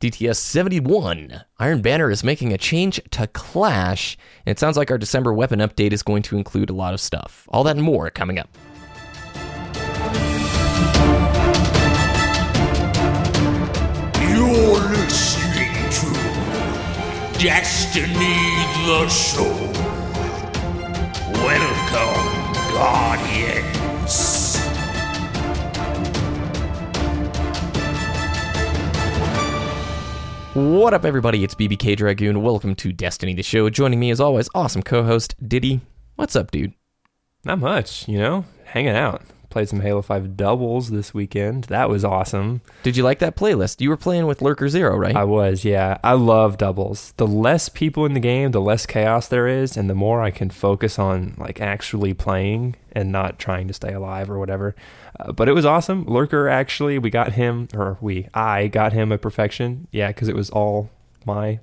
[0.00, 1.42] DTS 71.
[1.58, 5.58] Iron Banner is making a change to Clash, and it sounds like our December weapon
[5.58, 7.48] update is going to include a lot of stuff.
[7.48, 8.48] All that and more coming up.
[14.22, 18.36] You're listening to Destiny
[18.86, 19.50] the Show.
[21.42, 23.77] Welcome, Guardians.
[30.58, 31.44] What up, everybody?
[31.44, 32.42] It's BBK Dragoon.
[32.42, 33.70] Welcome to Destiny the Show.
[33.70, 35.82] Joining me, as always, awesome co host, Diddy.
[36.16, 36.74] What's up, dude?
[37.44, 39.22] Not much, you know, hanging out.
[39.50, 41.64] Played some Halo 5 doubles this weekend.
[41.64, 42.60] That was awesome.
[42.82, 43.80] Did you like that playlist?
[43.80, 45.14] You were playing with Lurker Zero, right?
[45.14, 45.98] I was, yeah.
[46.02, 47.14] I love doubles.
[47.18, 50.32] The less people in the game, the less chaos there is, and the more I
[50.32, 54.74] can focus on like actually playing and not trying to stay alive or whatever.
[55.20, 56.04] Uh, but it was awesome.
[56.06, 59.88] Lurker actually, we got him, or we, I got him a perfection.
[59.90, 60.90] Yeah, because it was all
[61.26, 61.60] my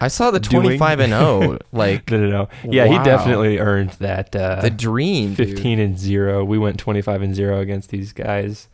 [0.00, 1.58] I saw the doing- 25 and 0.
[1.72, 2.48] Like, no, no, no.
[2.70, 2.98] Yeah, Wow.
[2.98, 4.34] he definitely earned that.
[4.36, 5.34] Uh, the dream.
[5.34, 5.48] dude.
[5.50, 6.44] 15 and 0.
[6.44, 8.68] We went 25 and 0 against these guys.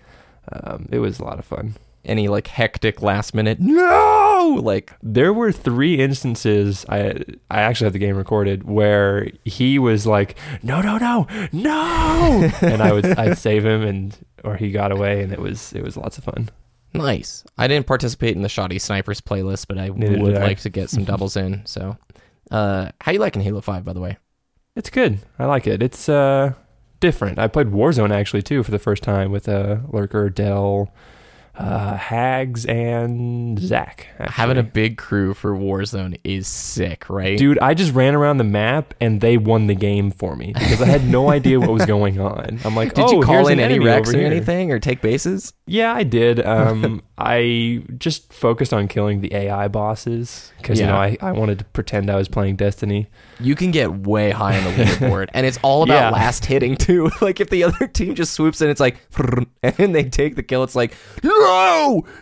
[0.50, 1.76] Um, it was a lot of fun.
[2.04, 3.76] Any, like, hectic last minute, no!
[4.48, 10.06] Like, There were three instances I I actually have the game recorded where he was
[10.06, 11.26] like, "No, no, no.
[11.52, 15.72] No!" and I would I'd save him and or he got away and it was
[15.72, 16.48] it was lots of fun.
[16.94, 17.44] nice.
[17.58, 20.42] I didn't participate in the Shotty Snipers playlist, but I Neither would I.
[20.42, 21.64] like to get some doubles in.
[21.66, 21.96] So,
[22.50, 24.16] uh, how you liking Halo 5, by the way?
[24.76, 25.20] It's good.
[25.38, 25.82] I like it.
[25.82, 26.54] It's uh
[27.00, 27.38] different.
[27.38, 30.92] I played Warzone actually too for the first time with uh Lurker, Dell,
[31.56, 34.06] uh Hags and Zach.
[34.18, 37.36] Having a big crew for Warzone is sick, right?
[37.36, 40.80] Dude, I just ran around the map and they won the game for me because
[40.80, 42.60] I had no idea what was going on.
[42.64, 45.00] I'm like, Did oh, you call in an any REQs or here." anything or take
[45.02, 45.52] bases?
[45.66, 46.40] Yeah, I did.
[46.60, 51.58] Um, I just focused on killing the AI bosses because you know I, I wanted
[51.60, 53.08] to pretend I was playing Destiny.
[53.38, 56.10] You can get way high on the leaderboard, and it's all about Yeah.
[56.10, 57.10] last hitting too.
[57.20, 58.96] like if the other team just swoops in, it's like,
[59.62, 60.62] and they take the kill.
[60.64, 61.30] It's like, no,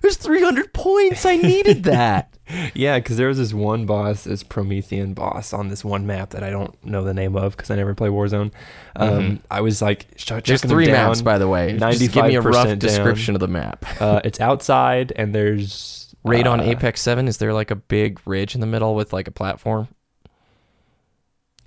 [0.03, 1.25] there's 300 points.
[1.27, 2.34] I needed that.
[2.73, 6.43] Yeah, because there was this one boss, this Promethean boss on this one map that
[6.43, 8.53] I don't know the name of because I never play Warzone.
[8.97, 11.09] Um, I was like, sh- There's them three down.
[11.09, 11.77] maps, by the way.
[11.77, 12.79] Just give me a 95% rough down.
[12.79, 13.84] description of the map.
[14.01, 18.19] Uh, it's outside and there's Raid on uh, Apex 7, is there like a big
[18.25, 19.89] ridge in the middle with like a platform?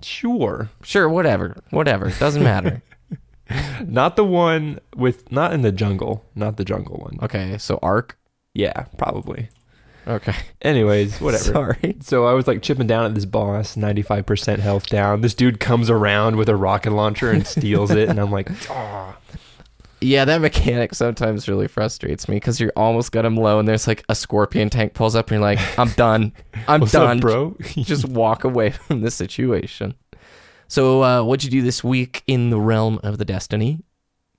[0.00, 1.62] Sure, Sure, whatever.
[1.70, 2.10] Whatever.
[2.18, 2.82] Doesn't matter.
[3.86, 7.18] not the one with not in the jungle, not the jungle one.
[7.22, 8.18] Okay, so Arc.
[8.54, 9.48] Yeah, probably.
[10.06, 10.34] Okay.
[10.60, 11.44] Anyways, whatever.
[11.44, 11.96] Sorry.
[12.00, 15.20] So I was like chipping down at this boss, 95% health down.
[15.20, 18.08] This dude comes around with a rocket launcher and steals it.
[18.08, 19.16] And I'm like, oh.
[20.00, 23.86] Yeah, that mechanic sometimes really frustrates me because you're almost got him low, and there's
[23.86, 26.32] like a scorpion tank pulls up, and you're like, "I'm done,
[26.66, 27.56] I'm What's done, up, bro?
[27.60, 29.94] Just walk away from this situation."
[30.72, 33.80] So, uh, what'd you do this week in the realm of the Destiny?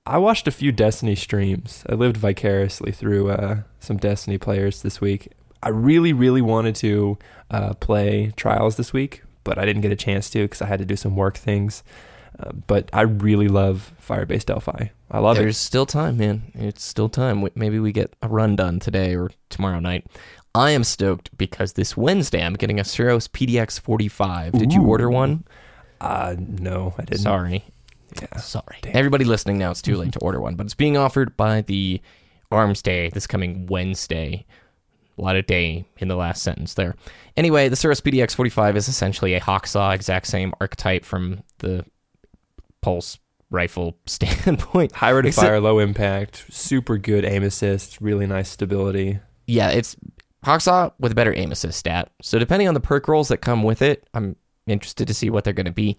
[0.04, 1.84] I watched a few Destiny streams.
[1.88, 5.30] I lived vicariously through uh, some Destiny players this week.
[5.62, 7.18] I really, really wanted to
[7.52, 10.80] uh, play Trials this week, but I didn't get a chance to because I had
[10.80, 11.84] to do some work things.
[12.36, 14.86] Uh, but I really love Firebase Delphi.
[15.12, 15.42] I love it.
[15.42, 16.50] There's still time, man.
[16.54, 17.48] It's still time.
[17.54, 20.04] Maybe we get a run done today or tomorrow night.
[20.52, 24.52] I am stoked because this Wednesday I'm getting a Suros PDX 45.
[24.52, 25.44] Did you order one?
[26.04, 27.22] Uh, no, I didn't.
[27.22, 27.64] Sorry.
[28.20, 28.36] Yeah.
[28.36, 28.76] Sorry.
[28.82, 28.94] Damn.
[28.94, 32.00] Everybody listening now, it's too late to order one, but it's being offered by the
[32.50, 34.44] Arms Day this coming Wednesday.
[35.16, 36.96] A lot of day in the last sentence there.
[37.36, 41.84] Anyway, the Suros PDX 45 is essentially a Hawksaw, exact same archetype from the
[42.82, 43.18] Pulse
[43.50, 44.92] rifle standpoint.
[44.92, 49.20] High rate of fire, low impact, super good aim assist, really nice stability.
[49.46, 49.96] Yeah, it's
[50.44, 52.10] Hawksaw with a better aim assist stat.
[52.20, 54.36] So depending on the perk rolls that come with it, I'm
[54.66, 55.98] interested to see what they're going to be.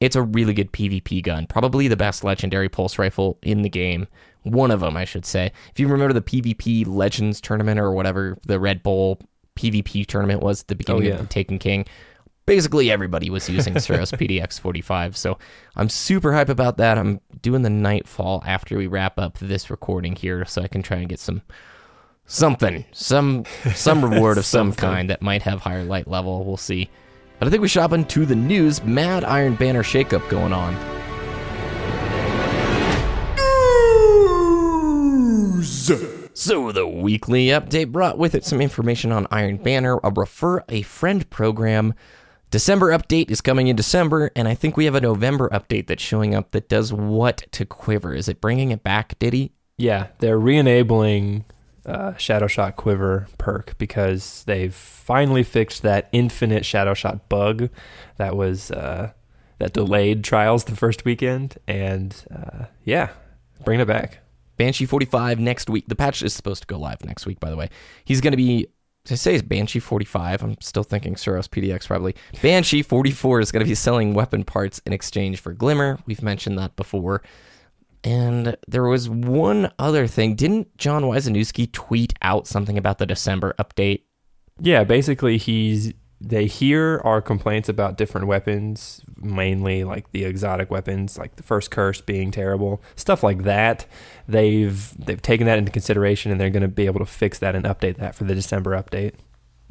[0.00, 4.08] It's a really good PvP gun, probably the best legendary pulse rifle in the game.
[4.42, 5.52] One of them, I should say.
[5.70, 9.20] If you remember the PvP Legends tournament or whatever the Red Bull
[9.54, 11.14] PvP tournament was at the oh, beginning yeah.
[11.14, 11.86] of the Taken King,
[12.46, 15.16] basically everybody was using Suros PDX 45.
[15.16, 15.38] So
[15.76, 16.98] I'm super hype about that.
[16.98, 20.98] I'm doing the Nightfall after we wrap up this recording here so I can try
[20.98, 21.42] and get some
[22.26, 23.44] something, some
[23.74, 26.44] some reward of some kind that might have higher light level.
[26.44, 26.90] We'll see.
[27.42, 28.84] But I think we should hop into the news.
[28.84, 30.76] Mad Iron Banner shakeup going on.
[35.56, 35.90] News.
[36.34, 40.82] So the weekly update brought with it some information on Iron Banner, a refer a
[40.82, 41.94] friend program.
[42.52, 46.00] December update is coming in December, and I think we have a November update that's
[46.00, 48.14] showing up that does what to Quiver?
[48.14, 49.50] Is it bringing it back, Diddy?
[49.76, 51.44] Yeah, they're re-enabling
[51.86, 57.68] uh, Shadow Shot Quiver perk because they've finally fixed that infinite Shadow Shot bug
[58.16, 59.12] that was uh,
[59.58, 63.10] that delayed trials the first weekend, and uh, yeah,
[63.64, 64.18] bring it back.
[64.56, 65.86] Banshee 45 next week.
[65.88, 67.68] The patch is supposed to go live next week, by the way.
[68.04, 68.66] He's going to be,
[69.04, 70.42] did I say it's Banshee 45?
[70.42, 72.14] I'm still thinking Suros PDX probably.
[72.42, 75.98] Banshee 44 is going to be selling weapon parts in exchange for Glimmer.
[76.06, 77.22] We've mentioned that before.
[78.04, 80.34] And there was one other thing.
[80.34, 84.02] Didn't Jon Weisnewski tweet out something about the December update?
[84.60, 85.92] Yeah, basically he's
[86.24, 91.70] they hear our complaints about different weapons, mainly like the exotic weapons, like the first
[91.70, 93.86] curse being terrible, stuff like that.
[94.28, 97.54] They've they've taken that into consideration and they're going to be able to fix that
[97.54, 99.14] and update that for the December update.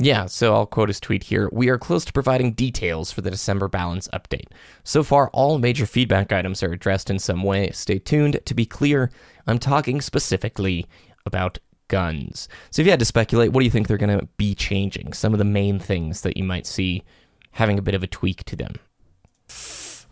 [0.04, 1.48] Yeah, so I'll quote his tweet here.
[1.52, 4.48] We are close to providing details for the December balance update.
[4.84, 7.70] So far, all major feedback items are addressed in some way.
[7.70, 8.40] Stay tuned.
[8.44, 9.12] To be clear,
[9.46, 10.88] I'm talking specifically
[11.28, 12.50] about guns.
[12.72, 15.14] So if you had to speculate, what do you think they're going to be changing?
[15.14, 17.04] Some of the main things that you might see
[17.52, 18.74] having a bit of a tweak to them.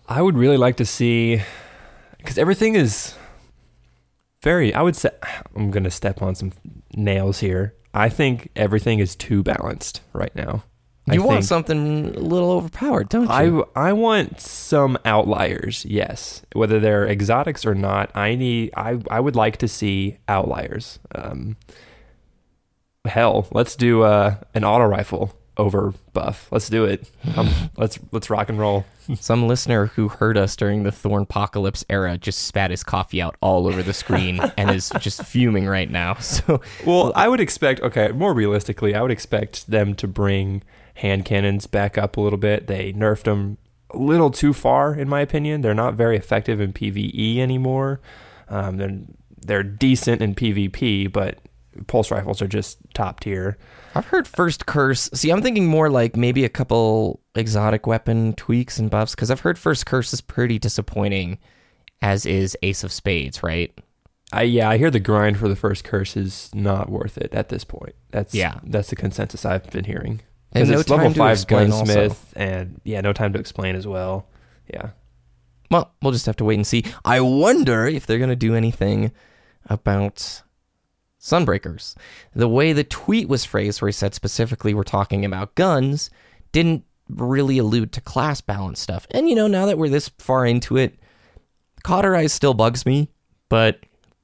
[0.07, 1.41] I would really like to see
[2.19, 3.15] because everything is
[4.43, 4.71] very.
[4.71, 5.09] I would say
[5.55, 6.51] I'm going to step on some
[6.95, 7.75] nails here.
[7.93, 10.63] I think everything is too balanced right now.
[11.09, 13.65] I You want think- something a little overpowered, don't you?
[13.75, 15.83] I I want some outliers.
[15.85, 18.15] Yes, whether they're exotics or not.
[18.15, 18.71] I need.
[18.77, 20.99] I I would like to see outliers.
[21.15, 21.57] Um,
[23.05, 26.47] hell, let's do uh, an auto rifle over buff.
[26.51, 27.11] Let's do it.
[27.35, 28.85] Um, let's let's rock and roll.
[29.19, 33.35] Some listener who heard us during the Thorn Apocalypse era just spat his coffee out
[33.41, 36.17] all over the screen and is just fuming right now.
[36.29, 37.81] So Well, I would expect.
[37.81, 40.63] Okay, more realistically, I would expect them to bring
[40.95, 42.67] hand cannons back up a little bit.
[42.67, 43.57] They nerfed them
[43.89, 45.61] a little too far, in my opinion.
[45.61, 47.99] They're not very effective in PVE anymore.
[48.47, 48.99] Um, they're
[49.45, 51.39] they're decent in PvP, but
[51.87, 53.57] pulse rifles are just top tier.
[53.95, 55.09] I've heard first curse.
[55.13, 59.39] See, I'm thinking more like maybe a couple exotic weapon tweaks and buffs because I've
[59.41, 61.37] heard first curse is pretty disappointing,
[62.01, 63.73] as is Ace of Spades, right?
[64.31, 67.49] I yeah, I hear the grind for the first curse is not worth it at
[67.49, 67.95] this point.
[68.11, 68.59] That's Yeah.
[68.63, 70.21] that's the consensus I've been hearing.
[70.51, 72.15] And no it's level time to five explain also.
[72.35, 74.27] and yeah, no time to explain as well.
[74.71, 74.89] Yeah.
[75.71, 76.83] Well, we'll just have to wait and see.
[77.05, 79.11] I wonder if they're going to do anything
[79.67, 80.41] about
[81.19, 81.95] Sunbreakers.
[82.33, 86.09] The way the tweet was phrased, where he said specifically we're talking about guns,
[86.51, 89.05] didn't really allude to class balance stuff.
[89.11, 90.97] And, you know, now that we're this far into it,
[91.83, 93.09] Cauterize still bugs me,
[93.47, 93.79] but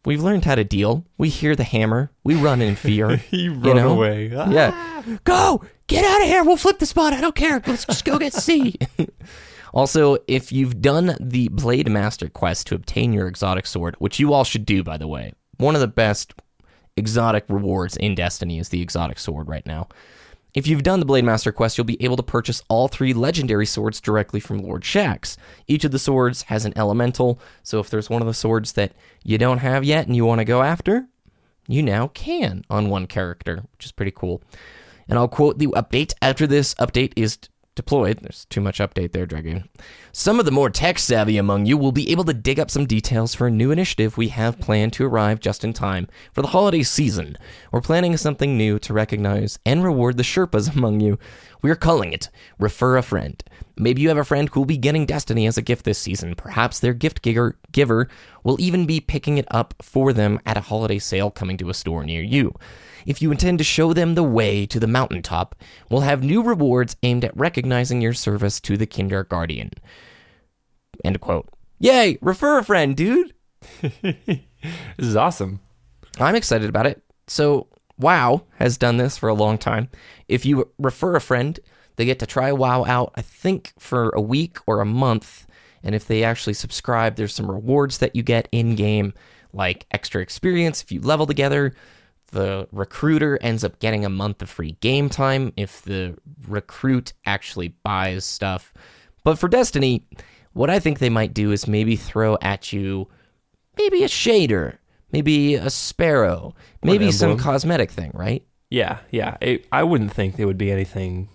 [0.06, 1.06] we've learned how to deal.
[1.18, 3.18] We hear the hammer, we run in fear.
[3.30, 4.04] He you know?
[4.04, 4.50] Ah.
[4.50, 5.18] Yeah.
[5.24, 5.64] Go!
[5.88, 6.44] Get out of here!
[6.44, 7.14] We'll flip the spot.
[7.14, 7.62] I don't care.
[7.66, 8.76] Let's just go get C.
[9.74, 14.34] also, if you've done the Blade Master quest to obtain your exotic sword, which you
[14.34, 16.34] all should do, by the way, one of the best
[16.98, 19.88] exotic rewards in Destiny is the exotic sword right now.
[20.54, 23.66] If you've done the Blade Master quest, you'll be able to purchase all three legendary
[23.66, 25.36] swords directly from Lord Shax.
[25.68, 28.94] Each of the swords has an elemental, so if there's one of the swords that
[29.24, 31.08] you don't have yet and you want to go after,
[31.68, 34.42] you now can on one character, which is pretty cool.
[35.10, 37.38] And I'll quote the update after this update is
[37.76, 38.20] deployed.
[38.22, 39.68] There's too much update there, Dragoon.
[40.18, 42.86] Some of the more tech savvy among you will be able to dig up some
[42.86, 46.48] details for a new initiative we have planned to arrive just in time for the
[46.48, 47.36] holiday season.
[47.70, 51.20] We're planning something new to recognize and reward the Sherpas among you.
[51.62, 53.44] We are calling it Refer a Friend.
[53.78, 56.34] Maybe you have a friend who will be getting Destiny as a gift this season.
[56.36, 58.08] Perhaps their gift giver, giver
[58.46, 61.74] will even be picking it up for them at a holiday sale coming to a
[61.74, 62.56] store near you.
[63.06, 65.56] If you intend to show them the way to the mountaintop,
[65.90, 69.72] we'll have new rewards aimed at recognizing your service to the Kindergarten.
[71.04, 71.50] End quote.
[71.80, 72.18] Yay!
[72.22, 73.34] Refer a friend, dude!
[74.98, 75.60] This is awesome.
[76.20, 77.04] I'm excited about it.
[77.28, 77.68] So,
[78.00, 79.90] WoW has done this for a long time.
[80.28, 81.60] If you refer a friend,
[81.96, 85.48] they get to try WoW out, I think, for a week or a month.
[85.84, 89.14] And if they actually subscribe, there's some rewards that you get in game,
[89.54, 91.74] like extra experience if you level together.
[92.32, 97.70] The recruiter ends up getting a month of free game time if the recruit actually
[97.84, 98.74] buys stuff.
[99.24, 100.06] But for Destiny,
[100.56, 103.10] what I think they might do is maybe throw at you
[103.78, 104.78] maybe a shader,
[105.12, 108.42] maybe a sparrow, maybe some cosmetic thing, right?
[108.70, 109.36] Yeah, yeah.
[109.42, 111.28] It, I wouldn't think there would be anything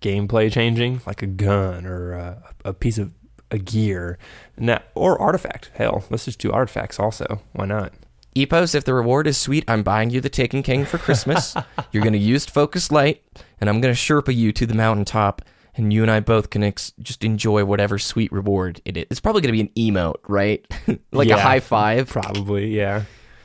[0.00, 3.12] gameplay changing, like a gun or a, a piece of
[3.50, 4.16] a gear,
[4.58, 5.72] that, or artifact.
[5.74, 7.40] Hell, let's just do artifacts also.
[7.52, 7.92] Why not?
[8.36, 11.56] Epos, if the reward is sweet, I'm buying you the Taken King for Christmas.
[11.90, 13.24] You're going to use focus light,
[13.60, 15.42] and I'm going to Sherpa you to the mountaintop,
[15.76, 19.06] and you and I both can ex- just enjoy whatever sweet reward it is.
[19.10, 20.64] It's probably going to be an emote, right?
[21.12, 22.08] like a high five.
[22.08, 23.04] Probably, yeah.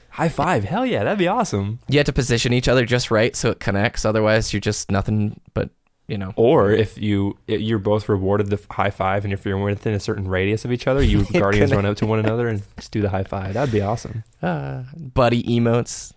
[0.09, 0.63] High five.
[0.63, 1.79] Hell yeah, that'd be awesome.
[1.87, 4.03] You have to position each other just right so it connects.
[4.05, 5.69] Otherwise, you're just nothing but
[6.07, 6.33] you know.
[6.35, 10.27] Or if you you're both rewarded the high five, and if you're within a certain
[10.27, 13.09] radius of each other, you guardians run up to one another and just do the
[13.09, 13.53] high five.
[13.53, 14.23] That'd be awesome.
[14.41, 16.11] Uh, buddy emotes.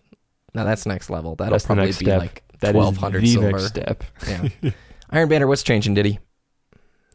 [0.54, 1.36] Now that's next level.
[1.36, 2.18] That'll That's probably be step.
[2.20, 3.50] like That is twelve hundred the silver.
[3.52, 4.04] next step.
[4.26, 4.70] Yeah.
[5.14, 6.18] Iron Banner, what's changing, Diddy?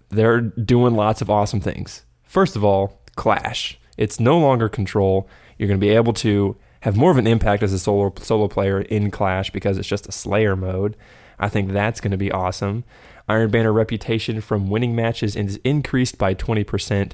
[0.08, 2.06] They're doing lots of awesome things.
[2.24, 3.78] First of all, Clash.
[3.98, 5.28] It's no longer control.
[5.58, 8.48] You're going to be able to have more of an impact as a solo solo
[8.48, 10.96] player in Clash because it's just a Slayer mode.
[11.40, 12.86] I think that's going to be awesome.
[13.28, 17.12] Iron Banner reputation from winning matches is increased by 20%.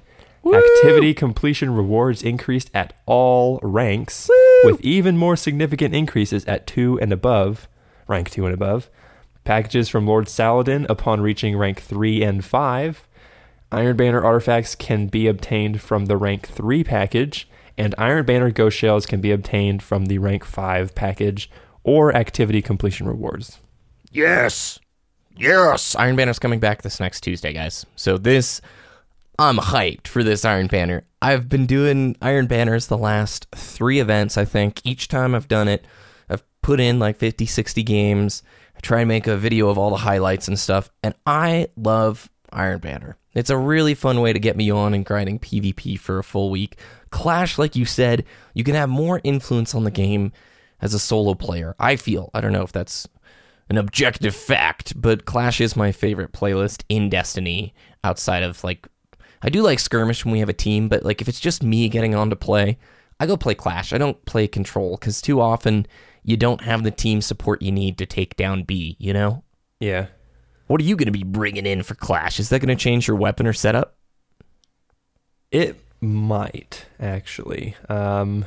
[0.53, 4.29] Activity completion rewards increased at all ranks,
[4.63, 7.67] with even more significant increases at 2 and above,
[8.07, 8.91] rank 2 and above.
[9.45, 13.07] Packages from Lord Saladin upon reaching rank 3 and 5.
[13.71, 17.47] Iron Banner artifacts can be obtained from the rank 3 package,
[17.77, 21.49] and Iron Banner Ghost Shells can be obtained from the rank 5 package
[21.83, 23.59] or activity completion rewards.
[24.11, 24.79] Yes.
[25.37, 25.95] Yes.
[25.95, 27.85] Iron Banner's coming back this next Tuesday, guys.
[27.95, 28.61] So this,
[29.37, 31.03] I'm hyped for this Iron Banner.
[31.21, 34.81] I've been doing Iron Banners the last three events, I think.
[34.83, 35.85] Each time I've done it,
[36.29, 38.41] I've put in like 50, 60 games.
[38.75, 40.89] I try and make a video of all the highlights and stuff.
[41.03, 43.17] And I love Iron Banner.
[43.33, 46.49] It's a really fun way to get me on and grinding PvP for a full
[46.49, 46.77] week.
[47.09, 50.31] Clash, like you said, you can have more influence on the game
[50.81, 51.75] as a solo player.
[51.79, 52.29] I feel.
[52.33, 53.07] I don't know if that's
[53.69, 58.87] an objective fact, but Clash is my favorite playlist in Destiny outside of like
[59.41, 61.89] I do like skirmish when we have a team, but like if it's just me
[61.89, 62.77] getting on to play,
[63.19, 63.93] I go play Clash.
[63.93, 65.87] I don't play control cuz too often
[66.23, 69.43] you don't have the team support you need to take down B, you know?
[69.79, 70.07] Yeah.
[70.67, 72.39] What are you going to be bringing in for Clash?
[72.39, 73.95] Is that going to change your weapon or setup?
[75.51, 77.75] It might actually.
[77.87, 78.45] Um,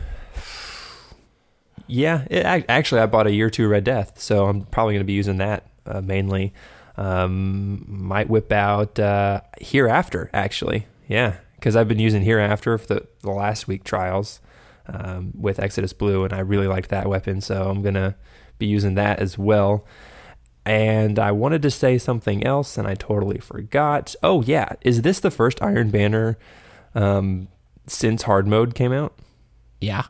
[1.87, 5.07] yeah, it, actually, I bought a year two Red Death, so I'm probably going to
[5.07, 6.53] be using that uh, mainly.
[6.97, 10.87] Um, might whip out uh, Hereafter actually.
[11.07, 14.41] Yeah, because I've been using Hereafter for the, the last week trials
[14.89, 18.17] um, with Exodus Blue, and I really like that weapon, so I'm gonna
[18.59, 19.87] be using that as well.
[20.65, 24.15] And I wanted to say something else, and I totally forgot.
[24.23, 26.39] Oh yeah, is this the first Iron Banner
[26.95, 27.49] um,
[27.87, 29.19] since hard mode came out?
[29.81, 30.07] Yeah.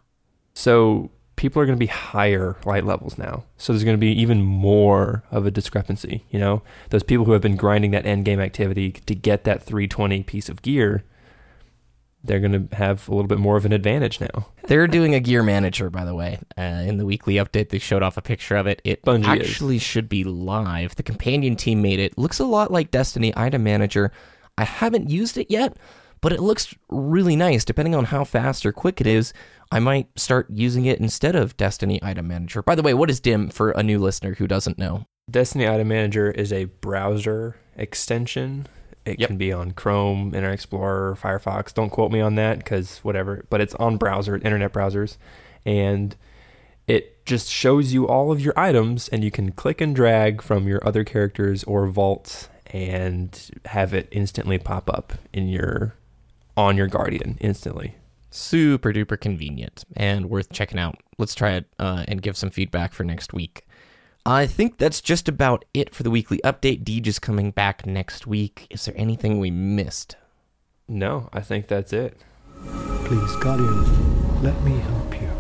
[0.55, 3.45] So people are going to be higher light levels now.
[3.57, 6.25] So there's going to be even more of a discrepancy.
[6.31, 9.63] You know, those people who have been grinding that end game activity to get that
[9.63, 11.05] 320 piece of gear,
[12.29, 14.47] they're going to have a little bit more of an advantage now.
[14.65, 16.39] They're doing a gear manager, by the way.
[16.57, 18.81] Uh, in the weekly update, they showed off a picture of it.
[18.85, 19.49] It Bungie is.
[19.49, 20.95] actually should be live.
[20.95, 22.17] The companion team made it.
[22.17, 24.13] Looks a lot like Destiny Item Manager.
[24.57, 25.77] I haven't used it yet,
[26.21, 27.65] but it looks really nice.
[27.65, 29.33] Depending on how fast or quick it is,
[29.73, 32.63] I might start using it instead of Destiny Item Manager.
[32.63, 35.07] By the way, what is DIM for a new listener who doesn't know?
[35.31, 38.67] Destiny Item Manager is a browser extension.
[39.09, 39.29] It Yep.
[39.29, 41.73] can be on Chrome, Internet Explorer, Firefox.
[41.73, 43.45] Don't quote me on that because whatever.
[43.51, 45.17] But it's on browser, internet browsers,
[45.65, 46.15] and
[46.87, 50.67] it just shows you all of your items, and you can click and drag from
[50.69, 55.95] your other characters or vaults and have it instantly pop up in your
[56.57, 57.95] on your Guardian instantly.
[58.31, 60.97] Super duper convenient and worth checking out.
[61.19, 63.65] Let's try it uh, and give some feedback for next week.
[64.29, 66.85] I think that's just about it for the weekly update.
[66.85, 68.67] Deej is coming back next week.
[68.69, 70.17] Is there anything we missed?
[70.87, 72.15] No, I think that's it.
[73.07, 75.31] Please, Guardian, let me help you.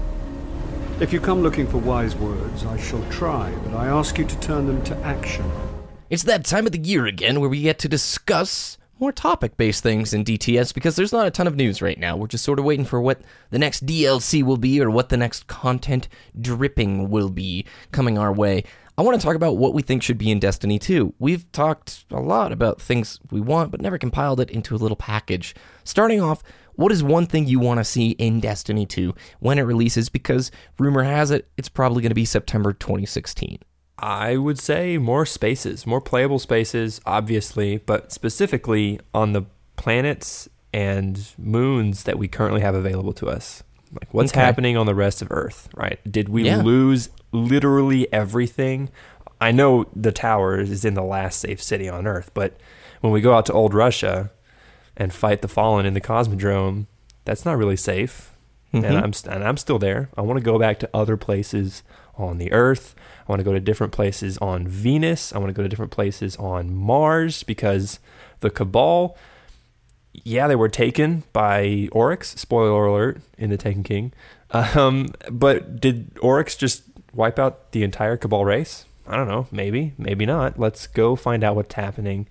[1.01, 4.41] If you come looking for wise words, I shall try, but I ask you to
[4.41, 5.45] turn them to action.
[6.09, 9.83] It's that time of the year again where we get to discuss more topic based
[9.83, 12.17] things in DTS because there's not a ton of news right now.
[12.17, 15.17] We're just sort of waiting for what the next DLC will be or what the
[15.17, 16.09] next content
[16.41, 18.65] dripping will be coming our way.
[18.97, 21.15] I want to talk about what we think should be in Destiny 2.
[21.21, 24.97] We've talked a lot about things we want, but never compiled it into a little
[24.97, 25.55] package.
[25.85, 26.43] Starting off,
[26.75, 30.09] what is one thing you want to see in Destiny 2 when it releases?
[30.09, 30.51] Because
[30.81, 33.61] rumor has it, it's probably going to be September 2016.
[33.99, 39.43] I would say more spaces, more playable spaces, obviously, but specifically on the
[39.77, 43.63] planets and moons that we currently have available to us.
[43.93, 44.41] Like what's Okay.
[44.41, 45.99] happening on the rest of Earth, right?
[46.11, 46.63] Did we Yeah.
[46.63, 48.91] lose literally everything?
[49.41, 52.57] I know the tower is in the last safe city on Earth, but
[53.01, 54.31] when we go out to old Russia
[54.97, 56.87] and fight the fallen in the Cosmodrome,
[57.25, 58.33] that's not really safe.
[58.75, 58.85] Mhm.
[58.85, 60.11] And I'm and I'm still there.
[60.17, 61.83] I want to go back to other places
[62.17, 62.95] on the Earth.
[63.29, 65.35] I want to go to different places on Venus.
[65.35, 68.01] I want to go to different places on Mars because
[68.41, 69.17] the Cabal,
[70.13, 72.31] yeah, they were taken by Oryx.
[72.41, 74.13] Spoiler alert in the Taken King.
[74.51, 78.87] Um, but did Oryx just wipe out the entire Cabal race?
[79.07, 79.47] I don't know.
[79.51, 80.59] Maybe, maybe not.
[80.59, 82.29] Let's go find out what's happening,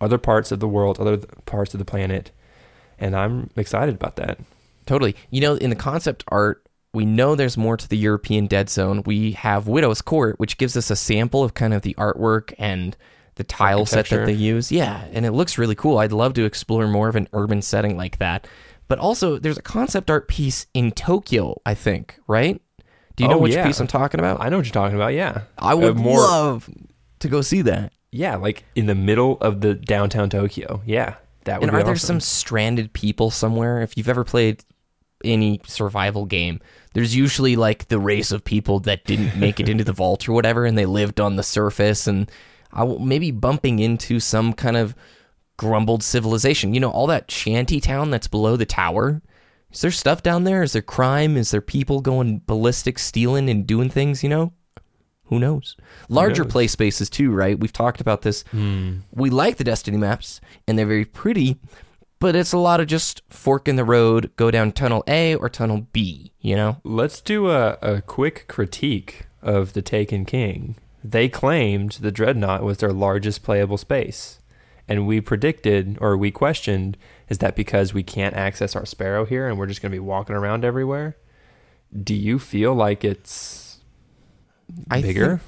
[0.00, 2.32] other parts of the world, other parts of the planet,
[2.98, 4.38] and I'm excited about that.
[4.86, 5.14] Totally.
[5.30, 9.02] You know, in the concept art, we know there's more to the European Dead Zone.
[9.06, 12.96] We have Widow's Court, which gives us a sample of kind of the artwork and
[13.36, 14.72] the tile set that they use.
[14.72, 15.98] Yeah, and it looks really cool.
[15.98, 18.46] I'd love to explore more of an urban setting like that.
[18.88, 22.60] But also, there's a concept art piece in Tokyo, I think, right?
[23.14, 23.66] Do you know Oh, which yeah.
[23.66, 24.40] piece I'm talking about?
[24.40, 25.14] I know what you're talking about.
[25.14, 26.18] Yeah, I Uh, would more.
[26.18, 26.68] love
[27.20, 27.92] to go see that.
[28.10, 30.82] Yeah, like in the middle of the downtown Tokyo.
[30.84, 33.80] Yeah, that would And are there some stranded people somewhere?
[33.80, 34.64] If you've ever played
[35.22, 36.60] any survival game,
[36.94, 40.32] there's usually like the race of people that didn't make it into the vault or
[40.32, 42.30] whatever, and they lived on the surface, and
[42.72, 44.94] I will, maybe bumping into some kind of
[45.56, 46.74] grumbled civilization.
[46.74, 49.22] You know, all that shanty town that's below the tower.
[49.72, 50.62] Is there stuff down there?
[50.62, 51.36] Is there crime?
[51.36, 54.22] Is there people going ballistic, stealing, and doing things?
[54.24, 54.52] You know,
[55.26, 55.76] who knows?
[56.08, 56.52] Larger knows?
[56.52, 57.58] play spaces too, right?
[57.58, 58.42] We've talked about this.
[58.50, 58.98] Hmm.
[59.12, 61.56] We like the Destiny maps, and they're very pretty,
[62.20, 65.48] but it's a lot of just fork in the road, go down tunnel A or
[65.48, 66.32] tunnel B.
[66.40, 70.76] You know, Let's do a, a quick critique of the Taken King.
[71.02, 74.38] They claimed the Dreadnought was their largest playable space.
[74.86, 76.96] And we predicted, or we questioned,
[77.28, 80.00] is that because we can't access our Sparrow here and we're just going to be
[80.00, 81.16] walking around everywhere?
[82.02, 83.80] Do you feel like it's
[84.90, 85.40] I bigger?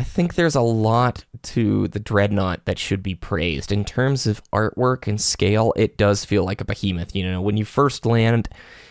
[0.00, 4.42] I think there's a lot to the Dreadnought that should be praised in terms of
[4.50, 5.74] artwork and scale.
[5.76, 7.14] It does feel like a behemoth.
[7.14, 8.48] You know, when you first land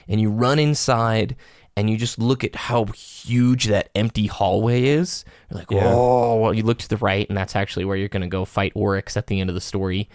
[0.08, 1.36] and you run inside
[1.75, 5.82] and you just look at how huge that empty hallway is, you're like, Yeah.
[5.92, 8.46] oh, well, you look to the right, and that's actually where you're going to go
[8.46, 10.10] fight Oryx at the end of the story.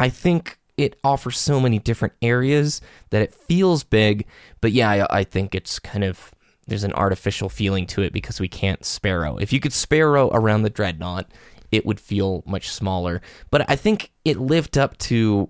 [0.00, 2.80] I think it offers so many different areas
[3.10, 4.24] that it feels big,
[4.62, 6.34] but yeah, I, I think it's kind of
[6.66, 9.36] there's an artificial feeling to it because we can't sparrow.
[9.36, 11.30] If you could sparrow around the dreadnought,
[11.72, 13.20] it would feel much smaller.
[13.50, 15.48] But I think it lived up to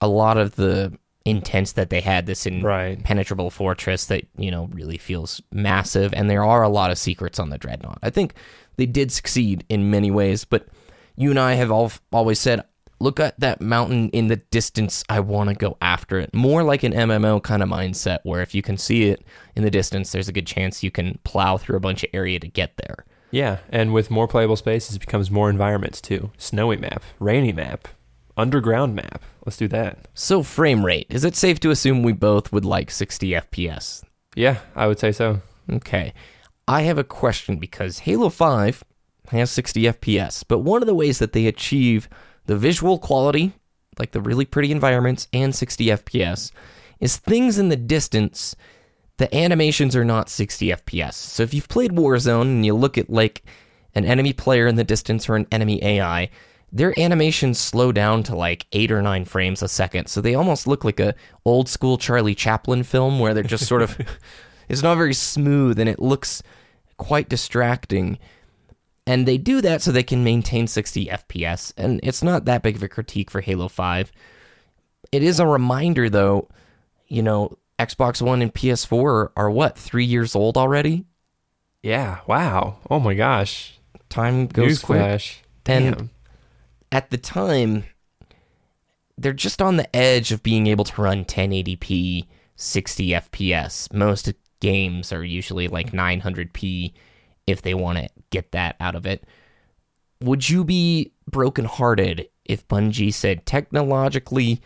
[0.00, 2.26] a lot of the intents that they had.
[2.26, 2.96] This Right.
[2.96, 7.38] impenetrable fortress that you know really feels massive, and there are a lot of secrets
[7.38, 7.98] on the dreadnought.
[8.02, 8.34] I think
[8.76, 10.66] they did succeed in many ways, but
[11.16, 12.62] you and I have all, always said,
[13.02, 15.04] look at that mountain in the distance.
[15.08, 16.32] I want to go after it.
[16.34, 19.24] More like an MMO kind of mindset, where if you can see it
[19.56, 22.38] in the distance, there's a good chance you can plow through a bunch of area
[22.38, 23.04] to get there.
[23.30, 26.30] Yeah, and with more playable spaces, it becomes more environments too.
[26.36, 27.88] Snowy map, rainy map,
[28.36, 29.22] underground map.
[29.44, 30.08] Let's do that.
[30.14, 31.06] So, frame rate.
[31.10, 34.04] Is it safe to assume we both would like 60 FPS?
[34.36, 35.40] Yeah, I would say so.
[35.70, 36.12] Okay.
[36.68, 38.84] I have a question because Halo 5
[39.28, 42.08] has 60 FPS, but one of the ways that they achieve
[42.46, 43.52] the visual quality,
[43.98, 46.52] like the really pretty environments, and 60 FPS,
[47.00, 48.54] is things in the distance.
[49.18, 51.14] The animations are not 60 FPS.
[51.14, 53.42] So if you've played Warzone and you look at like
[53.94, 56.30] an enemy player in the distance or an enemy AI,
[56.72, 60.06] their animations slow down to like eight or nine frames a second.
[60.06, 63.82] So they almost look like a old school Charlie Chaplin film where they're just sort
[63.82, 63.98] of
[64.68, 66.42] it's not very smooth and it looks
[66.96, 68.18] quite distracting.
[69.06, 71.72] And they do that so they can maintain 60 FPS.
[71.76, 74.12] And it's not that big of a critique for Halo 5.
[75.10, 76.48] It is a reminder, though,
[77.08, 81.04] you know, Xbox One and PS4 are, what, three years old already?
[81.82, 82.20] Yeah.
[82.28, 82.78] Wow.
[82.88, 83.78] Oh my gosh.
[84.08, 85.00] Time goes quick.
[85.00, 85.36] Newsflash.
[85.66, 86.10] And- Damn.
[86.92, 87.84] At the time,
[89.16, 93.90] they're just on the edge of being able to run 1080p 60 FPS.
[93.92, 96.92] Most games are usually like 900p
[97.46, 99.24] if they want to get that out of it.
[100.20, 104.60] Would you be brokenhearted if Bungie said technologically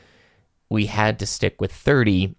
[0.69, 2.35] we had to stick with 30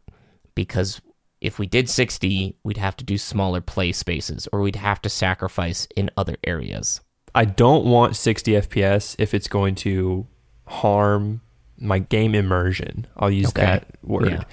[0.56, 1.02] because
[1.42, 5.10] if we did 60, we'd have to do smaller play spaces or we'd have to
[5.10, 7.02] sacrifice in other areas?
[7.36, 10.26] I don't want 60 FPS if it's going to
[10.66, 11.42] harm
[11.80, 13.06] my game immersion.
[13.18, 13.62] I'll use Okay.
[13.62, 14.30] that word.
[14.32, 14.44] Yeah.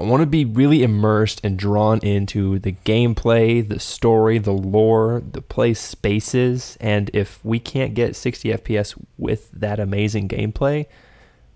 [0.00, 5.22] I want to be really immersed and drawn into the gameplay, the story, the lore,
[5.32, 6.78] the play spaces.
[6.80, 10.86] And if we can't get 60 FPS with that amazing gameplay,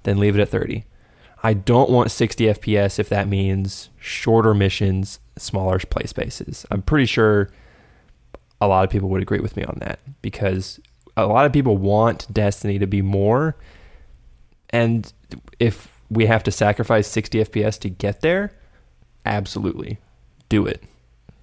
[0.02, 0.84] then leave it at 30.
[1.42, 6.66] I don't want 60 FPS if that means shorter missions, smaller play spaces.
[6.70, 7.50] I'm pretty sure
[8.60, 10.78] a lot of people would agree with me on that because
[11.16, 13.56] a lot of people want Destiny to be more.
[14.68, 15.10] And
[15.58, 18.52] if we have to sacrifice 60 FPS to get there,
[19.24, 19.98] absolutely
[20.48, 20.82] do it.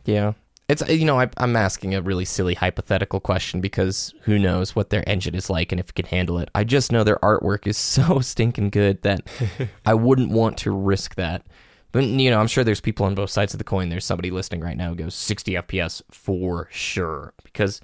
[0.06, 0.34] Yeah.
[0.68, 4.90] It's you know I, I'm asking a really silly hypothetical question because who knows what
[4.90, 6.50] their engine is like and if it can handle it.
[6.56, 9.28] I just know their artwork is so stinking good that
[9.86, 11.46] I wouldn't want to risk that.
[11.92, 13.90] But you know, I'm sure there's people on both sides of the coin.
[13.90, 17.82] There's somebody listening right now who goes 60 FPS for sure because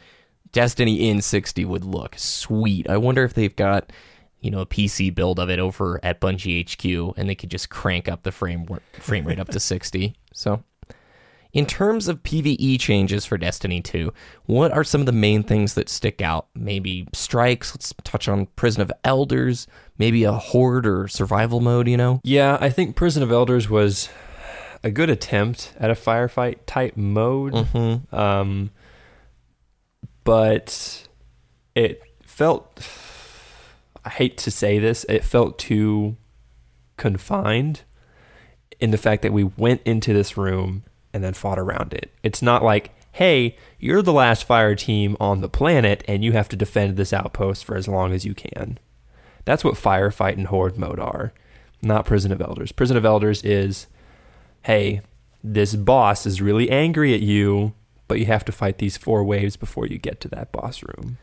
[0.52, 2.90] Destiny in 60 would look sweet.
[2.90, 3.92] I wonder if they've got
[4.42, 7.70] you know a PC build of it over at Bungie HQ and they could just
[7.70, 10.16] crank up the frame frame rate up to 60.
[10.34, 10.64] So
[11.54, 14.14] in terms of PvE changes for Destiny 2,
[14.46, 16.48] what are some of the main things that stick out?
[16.54, 19.66] Maybe strikes, let's touch on Prison of Elders,
[19.98, 22.22] maybe a horde or survival mode, you know?
[22.24, 24.10] Yeah, I think Prison of Elders was
[24.84, 27.54] a good attempt at a firefight type mode.
[27.54, 28.16] Mm-hmm.
[28.16, 28.72] Um,
[30.24, 31.08] but
[31.74, 32.88] it felt,
[34.08, 36.16] I hate to say this, it felt too
[36.96, 37.82] confined
[38.80, 42.14] in the fact that we went into this room and then fought around it.
[42.24, 46.48] It's not like, hey, you're the last fire team on the planet and you have
[46.48, 48.80] to defend this outpost for as long as you can.
[49.44, 51.34] That's what firefight and horde mode are,
[51.82, 52.72] not Prison of Elders.
[52.72, 53.88] Prison of Elders is,
[54.62, 55.02] hey,
[55.44, 57.74] this boss is really angry at you,
[58.08, 61.18] but you have to fight these four waves before you get to that boss room.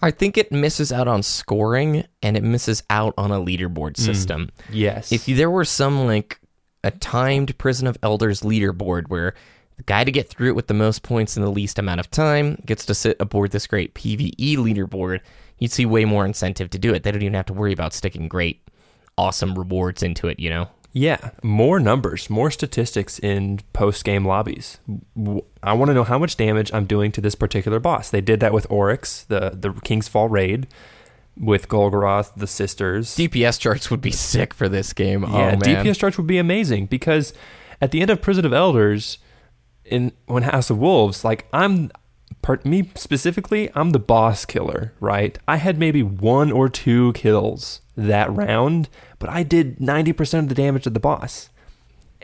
[0.00, 4.02] I think it misses out on scoring and it misses out on a leaderboard hmm.
[4.02, 4.50] system.
[4.70, 5.12] Yes.
[5.12, 6.40] If there were some like
[6.84, 9.34] a timed Prison of Elders leaderboard where
[9.76, 12.10] the guy to get through it with the most points in the least amount of
[12.10, 15.20] time gets to sit aboard this great PvE leaderboard,
[15.58, 17.02] you'd see way more incentive to do it.
[17.02, 18.68] They don't even have to worry about sticking great,
[19.16, 20.68] awesome rewards into it, you know?
[20.94, 24.78] Yeah, more numbers, more statistics in post game lobbies.
[25.62, 28.10] I want to know how much damage I'm doing to this particular boss.
[28.10, 30.66] They did that with Oryx, the the King's Fall raid,
[31.38, 33.16] with Golgoroth, the sisters.
[33.16, 35.24] DPS charts would be sick for this game.
[35.24, 35.84] Oh, yeah, oh, man.
[35.84, 37.32] DPS charts would be amazing because
[37.80, 39.18] at the end of Prison of Elders,
[39.84, 41.90] in when House of Wolves, like I'm,
[42.42, 45.38] part, me specifically, I'm the boss killer, right?
[45.48, 50.48] I had maybe one or two kills that round, but I did ninety percent of
[50.48, 51.50] the damage to the boss,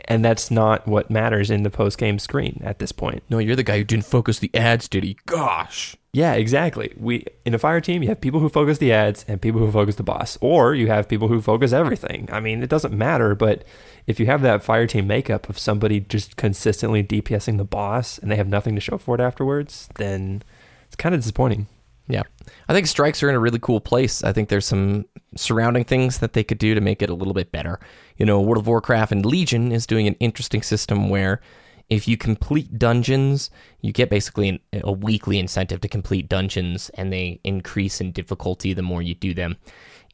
[0.05, 3.23] and that's not what matters in the post game screen at this point.
[3.29, 5.17] No, you're the guy who didn't focus the ads, did he?
[5.25, 5.95] Gosh.
[6.11, 6.91] Yeah, exactly.
[6.97, 9.71] We in a fire team, you have people who focus the ads and people who
[9.71, 12.27] focus the boss, or you have people who focus everything.
[12.31, 13.63] I mean, it doesn't matter, but
[14.07, 18.31] if you have that fire team makeup of somebody just consistently DPSing the boss and
[18.31, 20.41] they have nothing to show for it afterwards, then
[20.87, 21.67] it's kind of disappointing.
[22.07, 22.23] Yeah.
[22.67, 24.23] I think strikes are in a really cool place.
[24.23, 27.33] I think there's some surrounding things that they could do to make it a little
[27.33, 27.79] bit better.
[28.17, 31.41] You know, World of Warcraft and Legion is doing an interesting system where
[31.89, 33.49] if you complete dungeons,
[33.81, 38.73] you get basically an, a weekly incentive to complete dungeons and they increase in difficulty
[38.73, 39.57] the more you do them.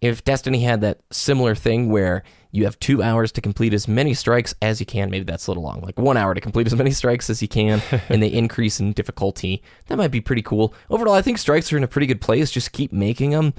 [0.02, 4.14] If Destiny had that similar thing where you have two hours to complete as many
[4.14, 6.76] strikes as you can, maybe that's a little long, like one hour to complete as
[6.76, 10.74] many strikes as you can, and they increase in difficulty, that might be pretty cool.
[10.90, 12.52] Overall, I think strikes are in a pretty good place.
[12.52, 13.54] Just keep making them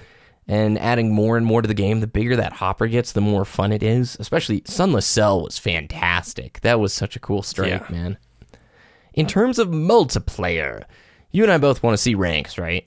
[0.48, 2.00] and adding more and more to the game.
[2.00, 4.16] The bigger that hopper gets, the more fun it is.
[4.20, 6.60] Especially Sunless Cell was fantastic.
[6.60, 7.86] That was such a cool strike, Yeah.
[7.90, 8.18] man.
[9.14, 10.84] In terms of multiplayer,
[11.32, 12.86] you and I both want to see ranks, right?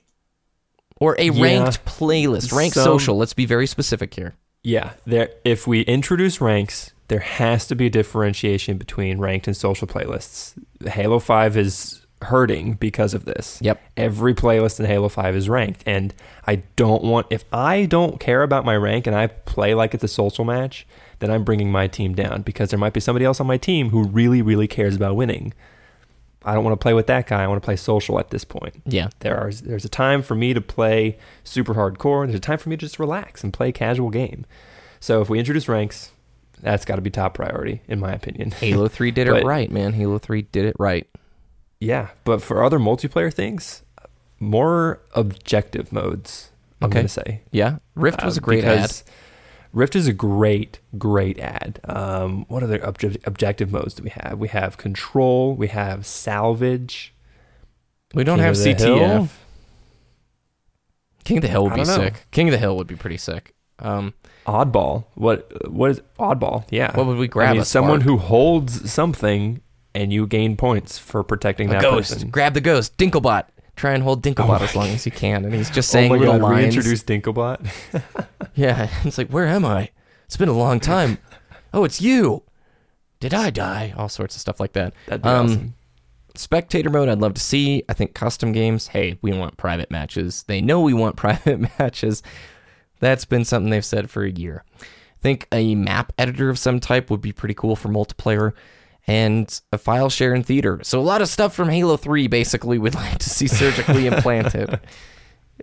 [1.02, 1.42] Or a Yeah.
[1.44, 3.18] ranked playlist, ranked Some- social.
[3.18, 4.36] Let's be very specific here.
[4.64, 5.30] Yeah, there.
[5.46, 10.54] If we introduce ranks, there has to be a differentiation between ranked and social playlists.
[10.88, 13.60] Halo Five is hurting because of this.
[13.62, 13.82] Yep.
[13.98, 16.14] Every playlist in Halo Five is ranked, and
[16.46, 17.28] I don't want.
[17.30, 20.86] If I don't care about my rank and I play like it's a social match,
[21.20, 23.90] then I'm bringing my team down because there might be somebody else on my team
[23.90, 25.54] who really, really cares about winning.
[26.46, 27.44] I don't want to play with that guy.
[27.44, 29.10] I want to play social at this point Yeah.
[29.20, 32.58] there are there's a time for me to play super hardcore and there's a time
[32.58, 34.46] for me to just relax and play a casual game
[35.02, 36.12] so if we introduce ranks
[36.62, 39.92] that's got to be top priority in my opinion Halo 3 did it right, man.
[39.92, 41.06] Halo 3 did it right.
[41.80, 43.84] Yeah but for other multiplayer things
[44.40, 46.50] more objective modes
[46.82, 47.00] i'm Okay.
[47.00, 47.78] gonna say Yeah.
[47.96, 48.92] Rift was Uh, a great ad.
[49.72, 51.80] Rift is a great, great ad.
[51.84, 54.40] Um, what other obje- objective modes do we have?
[54.40, 55.54] We have control.
[55.54, 57.14] We have salvage.
[58.16, 58.80] We don't King have CTF.
[59.00, 59.28] Hill?
[61.24, 61.98] King of the Hill would be know.
[61.98, 62.26] sick.
[62.32, 63.54] King of the Hill would be pretty sick.
[63.78, 64.16] Um,
[64.48, 65.04] Oddball.
[65.14, 65.70] What?
[65.72, 66.64] What is oddball?
[66.72, 66.96] Yeah.
[66.98, 67.52] what would we grab?
[67.52, 69.62] I mean, someone who holds something
[69.96, 72.14] and you gain points for protecting a that ghost.
[72.14, 72.30] person.
[72.30, 72.98] Grab the ghost.
[72.98, 73.46] Dinklebot.
[73.76, 76.12] Try and hold Dinklebot Oh as long as you can, and he's just oh saying
[76.12, 76.76] my little god, lines.
[76.76, 78.26] reintroduce Dinklebot.
[78.56, 79.90] Yeah, it's like, where am I?
[80.26, 81.18] It's been a long time.
[81.74, 82.44] oh, it's you.
[83.22, 83.94] Did I die?
[83.96, 84.94] All sorts of stuff like that.
[85.08, 85.74] That'd be Um, awesome.
[86.36, 87.84] Spectator mode, I'd love to see.
[87.90, 90.44] I think custom games, hey, we want private matches.
[90.44, 92.22] They know we want private matches.
[93.00, 94.64] That's been something they've said for a year.
[94.82, 98.54] I think a map editor of some type would be pretty cool for multiplayer
[99.10, 100.80] and a file share in theater.
[100.84, 104.80] So a lot of stuff from Halo 3 basically we'd like to see surgically implanted.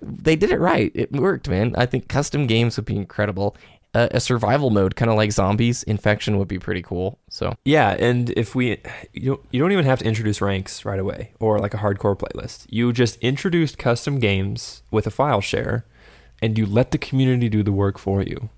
[0.03, 0.91] They did it right.
[0.95, 1.75] It worked, man.
[1.79, 3.57] I think custom games would be incredible.
[3.95, 5.85] a, a survival mode, kind of like zombies.
[5.85, 7.21] Infection would be pretty cool.
[7.31, 8.83] So Yeah, and if we
[9.13, 12.19] you don't, you don't even have to introduce ranks right away or like a hardcore
[12.19, 12.67] playlist.
[12.69, 15.87] You just introduced custom games with a file share
[16.43, 18.51] and you let the community do the work for you.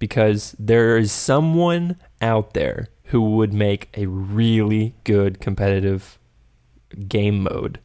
[0.00, 6.18] Because there is someone out there who would make a really good competitive
[7.08, 7.78] game mode.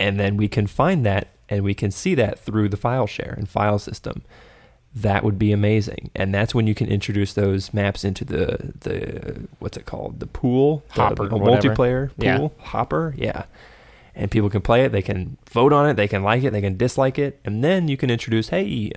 [0.00, 3.34] And then we can find that and we can see that through the file share
[3.36, 4.22] and file system.
[4.94, 6.10] That would be amazing.
[6.14, 10.20] And that's when you can introduce those maps into the the what's it called?
[10.20, 10.84] The pool?
[10.94, 11.74] The- Hopper, a whatever.
[11.74, 12.38] multiplayer Yeah.
[12.38, 12.54] pool?
[12.58, 13.14] Hopper?
[13.16, 13.44] Yeah.
[14.14, 14.92] And people can play it.
[14.92, 15.94] They can vote on it.
[15.94, 16.52] They can like it.
[16.52, 17.40] They can dislike it.
[17.44, 18.92] And then you can introduce hey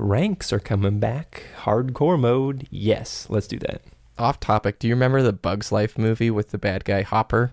[0.00, 3.82] ranks are coming back hardcore mode yes let's do that
[4.20, 4.78] off topic.
[4.78, 7.52] Do you remember the Bugs Life movie with the bad guy Hopper?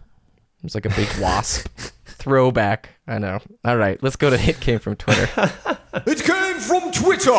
[0.60, 1.68] It was like a big wasp.
[2.06, 2.90] Throwback.
[3.08, 3.40] I know.
[3.64, 5.52] All right, let's go to It Came from Twitter.
[6.06, 7.32] It came from Twitter!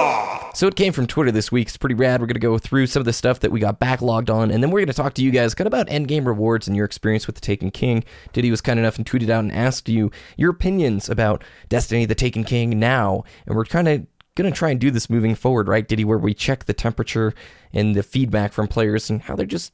[0.54, 1.68] So it came from Twitter this week.
[1.68, 2.20] It's pretty rad.
[2.20, 4.60] We're going to go through some of the stuff that we got backlogged on, and
[4.60, 6.84] then we're going to talk to you guys kind of about endgame rewards and your
[6.84, 8.02] experience with the Taken King.
[8.32, 12.16] Diddy was kind enough and tweeted out and asked you your opinions about Destiny, the
[12.16, 14.06] Taken King now, and we're kind of
[14.38, 17.34] going to try and do this moving forward, right, Diddy, where we check the temperature
[17.72, 19.72] and the feedback from players and how they're just,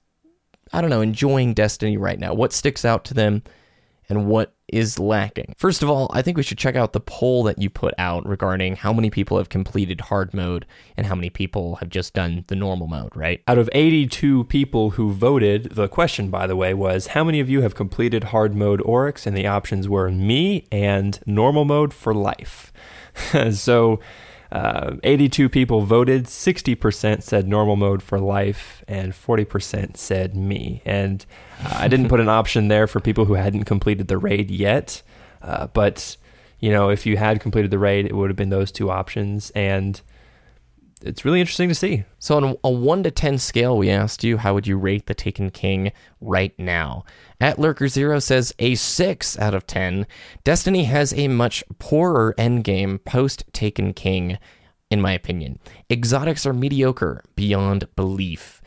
[0.72, 2.34] I don't know, enjoying Destiny right now.
[2.34, 3.42] What sticks out to them
[4.08, 5.54] and what is lacking.
[5.56, 8.26] First of all, I think we should check out the poll that you put out
[8.26, 12.44] regarding how many people have completed hard mode and how many people have just done
[12.48, 13.42] the normal mode, right?
[13.46, 17.50] out of 82 people who voted the question by the way was how many of
[17.50, 22.14] you have completed hard mode oryx and the options were me and normal mode for
[22.14, 22.72] life
[23.52, 24.00] so
[24.54, 30.80] uh, 82 people voted 60% said normal mode for life and 40% said me.
[30.84, 31.26] And
[31.60, 35.02] uh, i didn't put an option there for people who hadn't completed the raid yet.
[35.42, 36.16] Uh, but
[36.60, 39.50] you know if you had completed the raid it would have been those two options.
[39.50, 40.00] And
[41.04, 44.38] it's really interesting to see So on a 1 to 10 scale, we asked you
[44.38, 47.04] how would you rate the Taken King right now?
[47.40, 50.06] At Lurker Zero says a 6 out of 10.
[50.42, 54.38] Destiny has a much poorer endgame post Taken King,
[54.90, 55.58] in my opinion.
[55.90, 58.62] Exotics are mediocre beyond belief.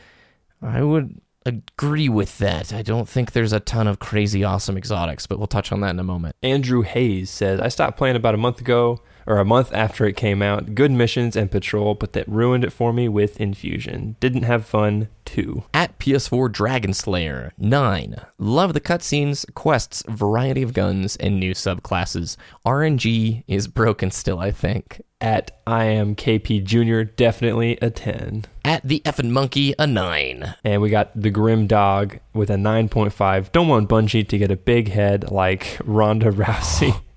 [0.62, 2.72] I would agree with that.
[2.72, 5.90] I don't think there's a ton of crazy awesome exotics, but we'll touch on that
[5.90, 6.36] in a moment.
[6.42, 10.16] Andrew Hayes says, I stopped playing about a month ago, or a month after it
[10.16, 10.74] came out.
[10.74, 14.16] Good missions and patrol, but that ruined it for me with Infusion.
[14.20, 15.64] Didn't have fun, too.
[15.74, 18.16] At PS4 Dragon Slayer 9.
[18.38, 22.38] Love the cutscenes, quests, variety of guns, and new subclasses.
[22.66, 25.02] RNG is broken still, I think.
[25.20, 28.46] At I am KP Jr., definitely a 10.
[28.64, 30.54] At the effing monkey, a 9.
[30.64, 33.52] And we got the Grim Dog with a 9.5.
[33.52, 37.02] Don't want Bungie to get a big head like Ronda Rousey.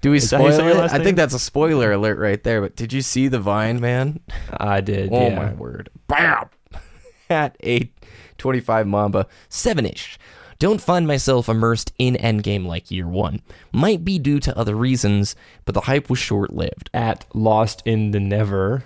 [0.00, 0.78] Do we Is that how you spoil say your it?
[0.80, 1.04] last I name?
[1.04, 4.20] think that's a spoiler alert right there, but did you see the Vine, man?
[4.52, 5.36] I did, Oh yeah.
[5.36, 5.88] my word.
[6.08, 6.48] Bam!
[7.30, 10.18] At 825 Mamba, 7 ish.
[10.58, 13.42] Don't find myself immersed in Endgame like year one.
[13.72, 16.88] Might be due to other reasons, but the hype was short lived.
[16.94, 18.84] At Lost in the Never.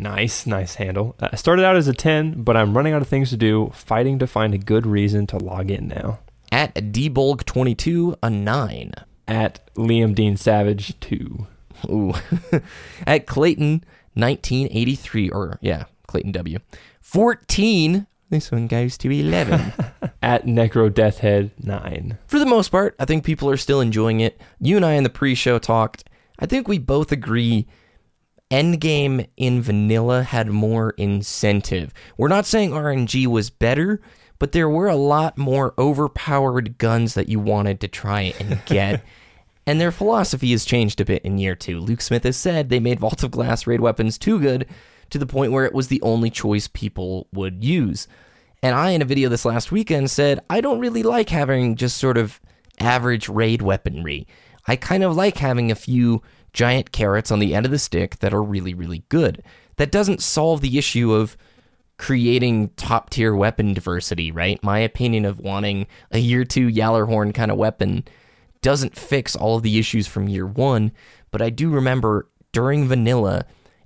[0.00, 1.16] Nice, nice handle.
[1.18, 4.20] Uh, started out as a 10, but I'm running out of things to do, fighting
[4.20, 6.20] to find a good reason to log in now.
[6.52, 8.92] At Debulk22, a 9.
[9.28, 11.46] At Liam Dean Savage 2.
[11.90, 12.14] Ooh.
[13.06, 16.58] At Clayton, 1983, or yeah, Clayton W.
[17.00, 18.06] 14.
[18.30, 19.72] This one goes to 11.
[20.22, 22.18] At Necro Deathhead 9.
[22.26, 24.40] For the most part, I think people are still enjoying it.
[24.60, 26.04] You and I in the pre show talked.
[26.38, 27.66] I think we both agree
[28.50, 31.92] Endgame in vanilla had more incentive.
[32.16, 34.00] We're not saying RNG was better,
[34.38, 39.02] but there were a lot more overpowered guns that you wanted to try and get.
[39.66, 41.80] and their philosophy has changed a bit in year two.
[41.80, 44.66] Luke Smith has said they made Vault of Glass raid weapons too good
[45.10, 48.08] to the point where it was the only choice people would use.
[48.62, 51.96] And I, in a video this last weekend, said I don't really like having just
[51.96, 52.40] sort of
[52.80, 54.26] average raid weaponry.
[54.66, 56.22] I kind of like having a few
[56.52, 59.42] giant carrots on the end of the stick that are really, really good.
[59.76, 61.36] That doesn't solve the issue of
[61.98, 64.62] creating top tier weapon diversity, right?
[64.62, 68.04] My opinion of wanting a year two Gjallarhorn kind of weapon
[68.62, 70.92] doesn't fix all of the issues from year one,
[71.30, 73.44] but I do remember during vanilla,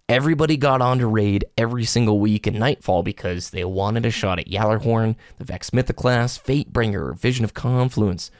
[0.09, 4.39] everybody got on onto raid every single week in Nightfall because they wanted a shot
[4.39, 8.31] at Gjallarhorn, the Vex Mythoclast, Fatebringer, Vision of Confluence,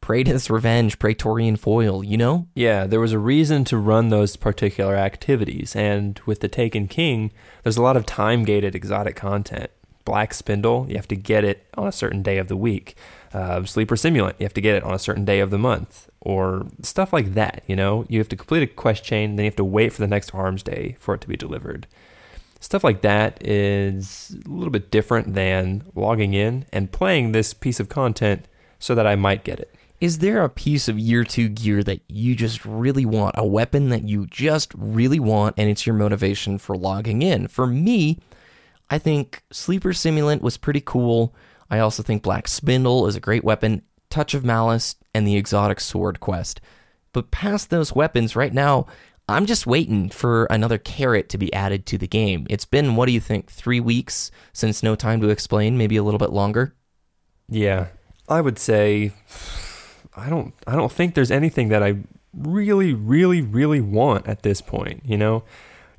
[0.00, 2.46] Praedyth's Revenge, Praetorian Foil, you know?
[2.54, 7.32] Yeah, there was a reason to run those particular activities, and with the Taken King,
[7.62, 9.70] there's a lot of time gated exotic content.
[10.04, 12.96] Black Spindle, you have to get it on a certain day of the week.
[13.34, 16.08] Uh, Sleeper Simulant, you have to get it on a certain day of the month,
[16.20, 17.62] or stuff like that.
[17.66, 20.00] You know, you have to complete a quest chain, then you have to wait for
[20.00, 21.86] the next Arms Day for it to be delivered.
[22.60, 27.78] Stuff like that is a little bit different than logging in and playing this piece
[27.78, 28.46] of content
[28.78, 29.74] so that I might get it.
[30.00, 33.88] Is there a piece of year two gear that you just really want, a weapon
[33.88, 37.48] that you just really want, and it's your motivation for logging in?
[37.48, 38.18] For me,
[38.88, 41.34] I think Sleeper Simulant was pretty cool.
[41.68, 45.80] I also think Black Spindle is a great weapon, Touch of Malice, and the Exotic
[45.80, 46.60] Sword Quest.
[47.12, 48.86] But past those weapons, right now,
[49.28, 52.46] I'm just waiting for another carrot to be added to the game.
[52.48, 56.04] It's been, what do you think, three weeks since No Time to Explain, maybe a
[56.04, 56.76] little bit longer?
[57.48, 57.88] Yeah,
[58.28, 59.12] I would say
[60.18, 61.96] I don't I don't think there's anything that I
[62.34, 65.44] really really really want at this point, you know.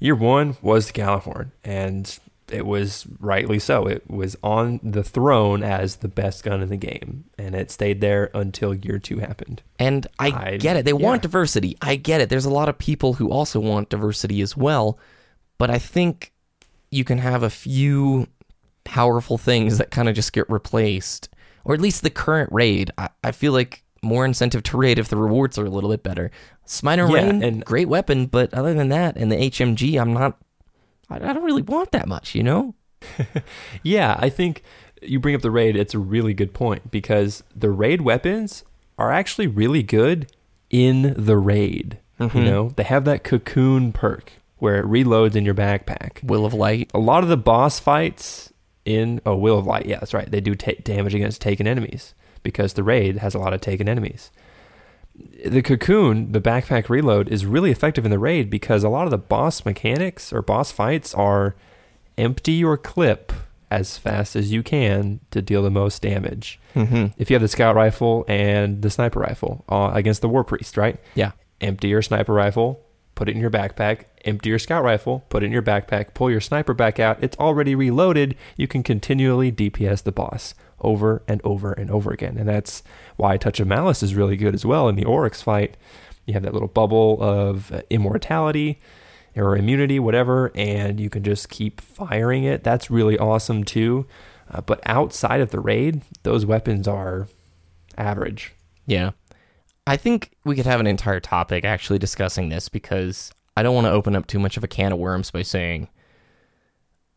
[0.02, 2.20] Year 1 was the Gjallarhorn and
[2.52, 3.88] it was rightly so.
[3.88, 8.02] It was on the throne as the best gun in the game, and it stayed
[8.02, 9.62] there until year two happened.
[9.78, 10.86] And I, I- get it.
[10.86, 10.98] They yeah.
[10.98, 11.78] want diversity.
[11.82, 12.30] I get it.
[12.30, 15.00] There's a lot of people who also want diversity as well.
[15.58, 16.32] But I think
[16.92, 18.28] you can have a few
[18.84, 21.30] powerful things that kind of just get replaced,
[21.66, 22.92] or at least the current raid.
[22.98, 26.04] I, I feel like more incentive to raid if the rewards are a little bit
[26.04, 26.32] better.
[26.66, 30.38] Smiter Yeah, Rain, and- great weapon, but other than that, and the HMG, I'm not.
[31.10, 32.76] I, I don't really want that much, you know.
[33.84, 34.62] Yeah, I think
[35.02, 35.76] you bring up the raid.
[35.76, 38.64] It's a really good point because the raid weapons
[38.98, 40.32] are actually really good
[40.70, 42.00] in the raid.
[42.20, 42.46] You mm-hmm.
[42.46, 46.22] know, they have that cocoon perk where it reloads in your backpack.
[46.22, 46.92] Will of Light.
[46.94, 48.52] A lot of the boss fights
[48.84, 50.30] in oh Will of Light, yeah, that's right.
[50.30, 53.90] They do take damage against taken enemies because the raid has a lot of taken
[53.90, 54.32] enemies.
[55.46, 59.12] The cocoon, the backpack reload, is really effective in the raid because a lot of
[59.12, 61.56] the boss mechanics or boss fights are
[62.18, 63.34] empty your clip
[63.72, 66.60] as fast as you can to deal the most damage.
[66.76, 67.08] Mm-hmm.
[67.18, 71.00] If you have the scout rifle and the sniper rifle uh, against the Warpriest, right?
[71.16, 71.32] Yeah.
[71.62, 72.84] Empty your sniper rifle,
[73.16, 74.06] put it in your backpack.
[74.26, 76.14] Empty your scout rifle, put it in your backpack.
[76.14, 77.22] Pull your sniper back out.
[77.24, 78.36] It's already reloaded.
[78.58, 82.84] You can continually DPS the boss over and over and over again, and that's
[83.18, 85.78] why Touch of Malice is really good as well in the Oryx fight.
[86.26, 88.80] You have that little bubble of uh, immortality
[89.36, 92.64] or immunity, whatever, and you can just keep firing it.
[92.64, 94.06] That's really awesome too.
[94.52, 97.28] Uh, but outside of the raid, those weapons are
[97.98, 98.54] average.
[98.86, 99.12] Yeah.
[99.86, 103.86] I think we could have an entire topic actually discussing this because I don't want
[103.86, 105.88] to open up too much of a can of worms by saying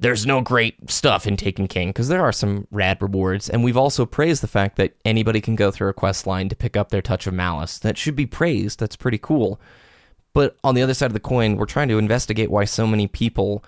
[0.02, 3.48] there's no great stuff in Taken King because there are some rad rewards.
[3.48, 6.56] And we've also praised the fact that anybody can go through a quest line to
[6.56, 7.78] pick up their Touch of Malice.
[7.78, 8.80] That should be praised.
[8.80, 9.60] That's pretty cool.
[10.32, 13.06] But on the other side of the coin, we're trying to investigate why so many
[13.06, 13.64] people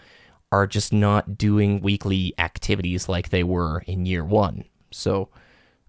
[0.50, 4.64] are just not doing weekly activities like they were in year one.
[4.90, 5.28] So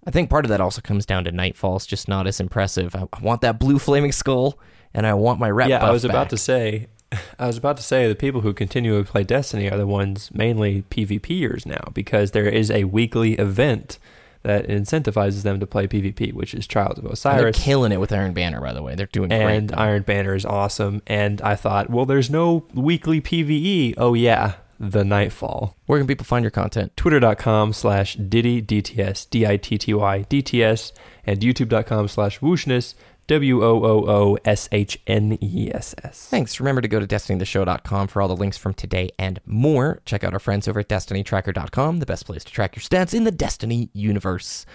[0.06, 2.96] I think part of that also comes down to Nightfall's just not as impressive.
[2.96, 4.60] I, want that blue flaming skull,
[4.94, 5.70] and I want my rep.
[5.70, 6.88] yeah, I was about to say,
[7.40, 10.32] I was about to say the people who continue to play Destiny are the ones
[10.34, 14.00] mainly PvPers now because there is a weekly event
[14.44, 18.14] that incentivizes them to play PvP, which is Trials of And they're killing it with
[18.14, 18.94] Iron Banner, by the way.
[18.94, 19.42] They're doing it.
[19.42, 19.80] And great.
[19.80, 21.02] Iron Banner is awesome.
[21.08, 23.96] And I thought, well, there's no weekly PvE.
[23.98, 25.76] Oh, yeah, the Nightfall.
[25.88, 26.96] Where can people find your content?
[26.96, 30.92] Twitter.com slash Ditty DTS, D I T T Y DTS,
[31.26, 32.94] and YouTube.com slash Woooshness,
[33.28, 36.28] W O O O S H N E S S.
[36.30, 36.60] Thanks.
[36.60, 40.02] Remember to go to destinytheshow.com for all the links from today and more.
[40.06, 43.24] Check out our friends over at destinytracker.com, the best place to track your stats in
[43.24, 44.66] the Destiny universe.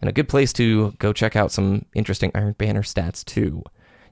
[0.00, 3.62] And a good place to go check out some interesting Iron Banner stats too.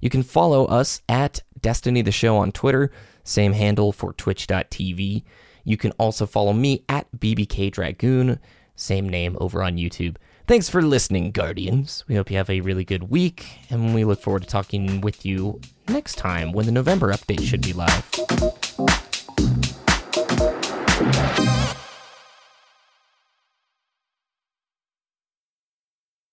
[0.00, 2.90] You can follow us at Destiny the Show on Twitter,
[3.22, 5.24] same handle for twitch.tv.
[5.64, 8.38] You can also follow me at BBK Dragoon,
[8.76, 10.16] same name over on YouTube.
[10.46, 12.04] Thanks for listening, Guardians.
[12.07, 15.24] We hope you have a really good week, and we look forward to talking with
[15.24, 18.04] you next time when the November update should be live.